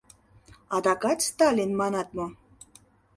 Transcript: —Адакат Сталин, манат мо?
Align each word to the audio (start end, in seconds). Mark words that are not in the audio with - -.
—Адакат 0.75 1.19
Сталин, 1.29 1.71
манат 1.79 2.09
мо? 2.17 2.27